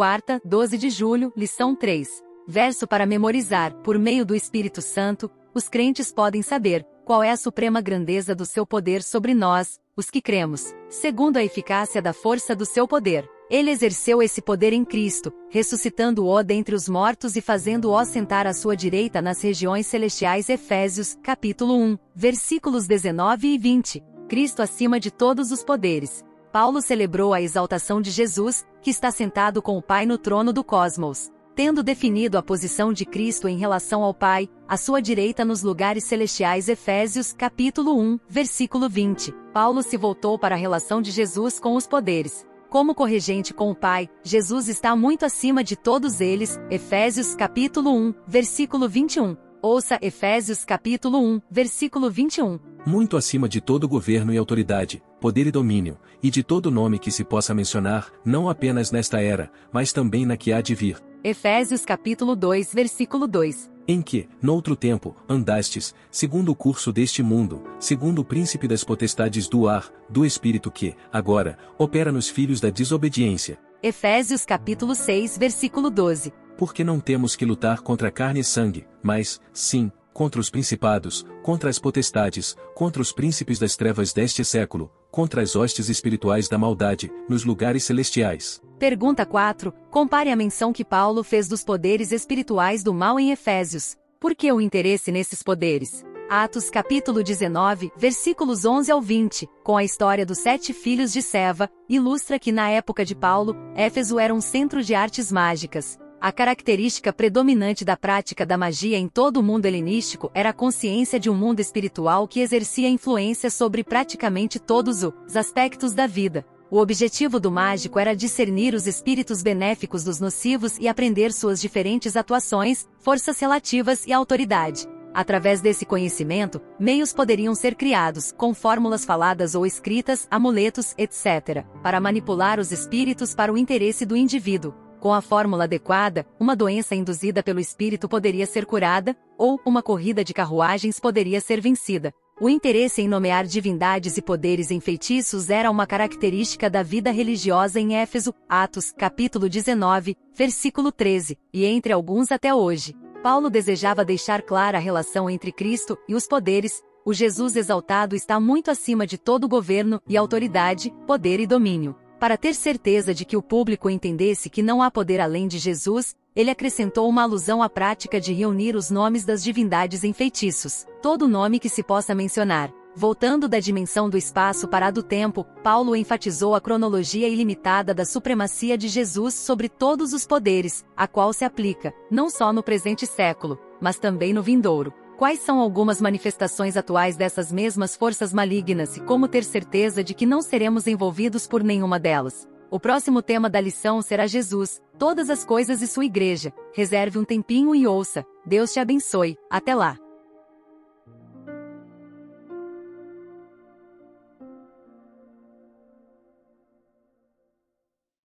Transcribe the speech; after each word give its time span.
quarta, 0.00 0.40
12 0.46 0.78
de 0.78 0.88
julho, 0.88 1.30
lição 1.36 1.76
3. 1.76 2.08
Verso 2.48 2.86
para 2.86 3.04
memorizar, 3.04 3.74
por 3.82 3.98
meio 3.98 4.24
do 4.24 4.34
Espírito 4.34 4.80
Santo, 4.80 5.30
os 5.54 5.68
crentes 5.68 6.10
podem 6.10 6.40
saber 6.40 6.86
qual 7.04 7.22
é 7.22 7.30
a 7.30 7.36
suprema 7.36 7.82
grandeza 7.82 8.34
do 8.34 8.46
seu 8.46 8.64
poder 8.64 9.02
sobre 9.02 9.34
nós, 9.34 9.78
os 9.94 10.08
que 10.08 10.22
cremos, 10.22 10.74
segundo 10.88 11.36
a 11.36 11.44
eficácia 11.44 12.00
da 12.00 12.14
força 12.14 12.56
do 12.56 12.64
seu 12.64 12.88
poder. 12.88 13.28
Ele 13.50 13.70
exerceu 13.70 14.22
esse 14.22 14.40
poder 14.40 14.72
em 14.72 14.86
Cristo, 14.86 15.30
ressuscitando-o 15.50 16.42
dentre 16.42 16.74
os 16.74 16.88
mortos 16.88 17.36
e 17.36 17.42
fazendo-o 17.42 18.02
sentar 18.06 18.46
à 18.46 18.54
sua 18.54 18.74
direita 18.74 19.20
nas 19.20 19.42
regiões 19.42 19.86
celestiais 19.86 20.48
Efésios, 20.48 21.18
capítulo 21.22 21.76
1, 21.76 21.98
versículos 22.14 22.86
19 22.86 23.48
e 23.48 23.58
20. 23.58 24.02
Cristo 24.30 24.62
acima 24.62 24.98
de 24.98 25.10
todos 25.10 25.52
os 25.52 25.62
poderes. 25.62 26.24
Paulo 26.52 26.82
celebrou 26.82 27.32
a 27.32 27.40
exaltação 27.40 28.00
de 28.00 28.10
Jesus, 28.10 28.66
que 28.82 28.90
está 28.90 29.10
sentado 29.12 29.62
com 29.62 29.78
o 29.78 29.82
Pai 29.82 30.04
no 30.04 30.18
trono 30.18 30.52
do 30.52 30.64
cosmos. 30.64 31.30
Tendo 31.54 31.82
definido 31.82 32.36
a 32.36 32.42
posição 32.42 32.92
de 32.92 33.04
Cristo 33.04 33.46
em 33.46 33.56
relação 33.56 34.02
ao 34.02 34.12
Pai, 34.12 34.48
à 34.66 34.76
sua 34.76 35.00
direita 35.00 35.44
nos 35.44 35.62
lugares 35.62 36.04
celestiais 36.04 36.68
Efésios, 36.68 37.32
capítulo 37.32 38.00
1, 38.00 38.18
versículo 38.28 38.88
20, 38.88 39.32
Paulo 39.52 39.82
se 39.82 39.96
voltou 39.96 40.38
para 40.38 40.56
a 40.56 40.58
relação 40.58 41.00
de 41.00 41.12
Jesus 41.12 41.60
com 41.60 41.76
os 41.76 41.86
poderes. 41.86 42.44
Como 42.68 42.94
corregente 42.94 43.54
com 43.54 43.70
o 43.70 43.74
Pai, 43.74 44.08
Jesus 44.24 44.68
está 44.68 44.96
muito 44.96 45.24
acima 45.24 45.62
de 45.62 45.76
todos 45.76 46.20
eles, 46.20 46.58
Efésios 46.68 47.34
capítulo 47.34 47.92
1, 47.94 48.14
versículo 48.26 48.88
21. 48.88 49.36
Ouça 49.62 49.98
Efésios 50.00 50.64
capítulo 50.64 51.18
1, 51.18 51.42
versículo 51.50 52.10
21. 52.10 52.58
Muito 52.86 53.18
acima 53.18 53.46
de 53.46 53.60
todo 53.60 53.86
governo 53.86 54.32
e 54.32 54.38
autoridade, 54.38 55.02
poder 55.20 55.46
e 55.46 55.50
domínio, 55.50 55.98
e 56.22 56.30
de 56.30 56.42
todo 56.42 56.70
nome 56.70 56.98
que 56.98 57.10
se 57.10 57.22
possa 57.22 57.52
mencionar, 57.54 58.10
não 58.24 58.48
apenas 58.48 58.90
nesta 58.90 59.20
era, 59.20 59.50
mas 59.70 59.92
também 59.92 60.24
na 60.24 60.36
que 60.36 60.50
há 60.50 60.62
de 60.62 60.74
vir. 60.74 60.96
Efésios 61.22 61.84
capítulo 61.84 62.34
2, 62.34 62.72
versículo 62.72 63.26
2. 63.26 63.70
Em 63.86 64.00
que, 64.00 64.26
noutro 64.40 64.74
tempo, 64.74 65.14
andastes, 65.28 65.94
segundo 66.10 66.52
o 66.52 66.54
curso 66.54 66.90
deste 66.90 67.22
mundo, 67.22 67.62
segundo 67.78 68.20
o 68.20 68.24
príncipe 68.24 68.66
das 68.66 68.82
potestades 68.82 69.46
do 69.46 69.68
ar, 69.68 69.92
do 70.08 70.24
espírito 70.24 70.70
que, 70.70 70.94
agora, 71.12 71.58
opera 71.76 72.10
nos 72.10 72.30
filhos 72.30 72.60
da 72.60 72.70
desobediência. 72.70 73.58
Efésios 73.82 74.46
capítulo 74.46 74.94
6, 74.94 75.36
versículo 75.36 75.90
12. 75.90 76.32
Porque 76.56 76.82
não 76.82 76.98
temos 76.98 77.36
que 77.36 77.44
lutar 77.44 77.82
contra 77.82 78.10
carne 78.10 78.40
e 78.40 78.44
sangue, 78.44 78.86
mas, 79.02 79.38
sim, 79.52 79.92
contra 80.12 80.40
os 80.40 80.50
principados, 80.50 81.24
contra 81.42 81.70
as 81.70 81.78
potestades, 81.78 82.56
contra 82.74 83.00
os 83.00 83.12
príncipes 83.12 83.58
das 83.58 83.76
trevas 83.76 84.12
deste 84.12 84.44
século, 84.44 84.90
contra 85.10 85.42
as 85.42 85.56
hostes 85.56 85.88
espirituais 85.88 86.48
da 86.48 86.58
maldade, 86.58 87.12
nos 87.28 87.44
lugares 87.44 87.84
celestiais. 87.84 88.60
Pergunta 88.78 89.26
4. 89.26 89.72
Compare 89.90 90.30
a 90.30 90.36
menção 90.36 90.72
que 90.72 90.84
Paulo 90.84 91.22
fez 91.22 91.48
dos 91.48 91.62
poderes 91.62 92.12
espirituais 92.12 92.82
do 92.82 92.94
mal 92.94 93.18
em 93.18 93.30
Efésios. 93.30 93.96
Por 94.18 94.34
que 94.34 94.52
o 94.52 94.60
interesse 94.60 95.10
nesses 95.10 95.42
poderes? 95.42 96.04
Atos 96.28 96.70
capítulo 96.70 97.24
19, 97.24 97.90
versículos 97.96 98.64
11 98.64 98.92
ao 98.92 99.02
20, 99.02 99.48
com 99.64 99.76
a 99.76 99.82
história 99.82 100.24
dos 100.24 100.38
sete 100.38 100.72
filhos 100.72 101.12
de 101.12 101.22
Seva, 101.22 101.68
ilustra 101.88 102.38
que 102.38 102.52
na 102.52 102.70
época 102.70 103.04
de 103.04 103.16
Paulo, 103.16 103.56
Éfeso 103.74 104.16
era 104.16 104.32
um 104.32 104.40
centro 104.40 104.80
de 104.80 104.94
artes 104.94 105.32
mágicas, 105.32 105.98
a 106.20 106.30
característica 106.30 107.12
predominante 107.12 107.82
da 107.82 107.96
prática 107.96 108.44
da 108.44 108.58
magia 108.58 108.98
em 108.98 109.08
todo 109.08 109.38
o 109.38 109.42
mundo 109.42 109.64
helenístico 109.64 110.30
era 110.34 110.50
a 110.50 110.52
consciência 110.52 111.18
de 111.18 111.30
um 111.30 111.34
mundo 111.34 111.60
espiritual 111.60 112.28
que 112.28 112.40
exercia 112.40 112.90
influência 112.90 113.48
sobre 113.48 113.82
praticamente 113.82 114.58
todos 114.58 115.02
os 115.02 115.34
aspectos 115.34 115.94
da 115.94 116.06
vida. 116.06 116.44
O 116.70 116.78
objetivo 116.78 117.40
do 117.40 117.50
mágico 117.50 117.98
era 117.98 118.14
discernir 118.14 118.74
os 118.74 118.86
espíritos 118.86 119.42
benéficos 119.42 120.04
dos 120.04 120.20
nocivos 120.20 120.76
e 120.78 120.86
aprender 120.88 121.32
suas 121.32 121.60
diferentes 121.60 122.14
atuações, 122.16 122.86
forças 122.98 123.40
relativas 123.40 124.06
e 124.06 124.12
autoridade. 124.12 124.86
Através 125.12 125.60
desse 125.60 125.84
conhecimento, 125.84 126.60
meios 126.78 127.12
poderiam 127.12 127.54
ser 127.54 127.74
criados, 127.74 128.32
com 128.36 128.54
fórmulas 128.54 129.04
faladas 129.04 129.56
ou 129.56 129.66
escritas, 129.66 130.28
amuletos, 130.30 130.94
etc., 130.96 131.64
para 131.82 131.98
manipular 131.98 132.60
os 132.60 132.70
espíritos 132.70 133.34
para 133.34 133.52
o 133.52 133.58
interesse 133.58 134.06
do 134.06 134.16
indivíduo. 134.16 134.89
Com 135.00 135.14
a 135.14 135.22
fórmula 135.22 135.64
adequada, 135.64 136.26
uma 136.38 136.54
doença 136.54 136.94
induzida 136.94 137.42
pelo 137.42 137.58
espírito 137.58 138.06
poderia 138.06 138.44
ser 138.44 138.66
curada, 138.66 139.16
ou 139.38 139.58
uma 139.64 139.82
corrida 139.82 140.22
de 140.22 140.34
carruagens 140.34 141.00
poderia 141.00 141.40
ser 141.40 141.58
vencida. 141.58 142.12
O 142.38 142.50
interesse 142.50 143.00
em 143.00 143.08
nomear 143.08 143.46
divindades 143.46 144.18
e 144.18 144.22
poderes 144.22 144.70
em 144.70 144.78
feitiços 144.78 145.48
era 145.48 145.70
uma 145.70 145.86
característica 145.86 146.68
da 146.68 146.82
vida 146.82 147.10
religiosa 147.10 147.80
em 147.80 147.96
Éfeso, 147.96 148.34
Atos, 148.46 148.92
capítulo 148.92 149.48
19, 149.48 150.16
versículo 150.34 150.92
13, 150.92 151.38
e 151.50 151.64
entre 151.64 151.94
alguns 151.94 152.30
até 152.30 152.54
hoje. 152.54 152.94
Paulo 153.22 153.48
desejava 153.48 154.04
deixar 154.04 154.42
clara 154.42 154.76
a 154.76 154.80
relação 154.82 155.30
entre 155.30 155.50
Cristo 155.50 155.96
e 156.06 156.14
os 156.14 156.26
poderes. 156.26 156.82
O 157.06 157.14
Jesus 157.14 157.56
exaltado 157.56 158.14
está 158.14 158.38
muito 158.38 158.70
acima 158.70 159.06
de 159.06 159.16
todo 159.16 159.48
governo 159.48 159.98
e 160.06 160.14
autoridade, 160.14 160.92
poder 161.06 161.40
e 161.40 161.46
domínio. 161.46 161.96
Para 162.20 162.36
ter 162.36 162.54
certeza 162.54 163.14
de 163.14 163.24
que 163.24 163.34
o 163.34 163.40
público 163.40 163.88
entendesse 163.88 164.50
que 164.50 164.62
não 164.62 164.82
há 164.82 164.90
poder 164.90 165.22
além 165.22 165.48
de 165.48 165.56
Jesus, 165.56 166.14
ele 166.36 166.50
acrescentou 166.50 167.08
uma 167.08 167.22
alusão 167.22 167.62
à 167.62 167.68
prática 167.68 168.20
de 168.20 168.34
reunir 168.34 168.76
os 168.76 168.90
nomes 168.90 169.24
das 169.24 169.42
divindades 169.42 170.04
em 170.04 170.12
feitiços, 170.12 170.86
todo 171.00 171.26
nome 171.26 171.58
que 171.58 171.70
se 171.70 171.82
possa 171.82 172.14
mencionar. 172.14 172.70
Voltando 172.94 173.48
da 173.48 173.58
dimensão 173.58 174.10
do 174.10 174.18
espaço 174.18 174.68
para 174.68 174.88
a 174.88 174.90
do 174.90 175.02
tempo, 175.02 175.46
Paulo 175.62 175.96
enfatizou 175.96 176.54
a 176.54 176.60
cronologia 176.60 177.26
ilimitada 177.26 177.94
da 177.94 178.04
supremacia 178.04 178.76
de 178.76 178.88
Jesus 178.88 179.32
sobre 179.32 179.70
todos 179.70 180.12
os 180.12 180.26
poderes, 180.26 180.84
a 180.94 181.08
qual 181.08 181.32
se 181.32 181.46
aplica, 181.46 181.94
não 182.10 182.28
só 182.28 182.52
no 182.52 182.62
presente 182.62 183.06
século, 183.06 183.58
mas 183.80 183.98
também 183.98 184.34
no 184.34 184.42
vindouro. 184.42 184.92
Quais 185.20 185.40
são 185.40 185.60
algumas 185.60 186.00
manifestações 186.00 186.78
atuais 186.78 187.14
dessas 187.14 187.52
mesmas 187.52 187.94
forças 187.94 188.32
malignas 188.32 188.96
e 188.96 189.00
como 189.00 189.28
ter 189.28 189.44
certeza 189.44 190.02
de 190.02 190.14
que 190.14 190.24
não 190.24 190.40
seremos 190.40 190.86
envolvidos 190.86 191.46
por 191.46 191.62
nenhuma 191.62 192.00
delas? 192.00 192.48
O 192.70 192.80
próximo 192.80 193.20
tema 193.20 193.50
da 193.50 193.60
lição 193.60 194.00
será 194.00 194.26
Jesus, 194.26 194.80
todas 194.98 195.28
as 195.28 195.44
coisas 195.44 195.82
e 195.82 195.86
sua 195.86 196.06
igreja. 196.06 196.54
Reserve 196.74 197.18
um 197.18 197.24
tempinho 197.24 197.74
e 197.74 197.86
ouça. 197.86 198.24
Deus 198.46 198.72
te 198.72 198.80
abençoe. 198.80 199.36
Até 199.50 199.74
lá! 199.74 199.98